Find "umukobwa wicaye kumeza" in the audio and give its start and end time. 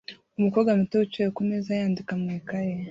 0.37-1.69